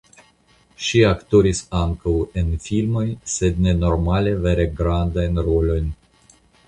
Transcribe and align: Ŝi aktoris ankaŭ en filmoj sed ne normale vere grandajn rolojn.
Ŝi 0.85 1.01
aktoris 1.09 1.59
ankaŭ 1.81 2.13
en 2.43 2.49
filmoj 2.69 3.05
sed 3.35 3.59
ne 3.67 3.75
normale 3.83 4.33
vere 4.47 4.67
grandajn 4.81 5.39
rolojn. 5.51 5.93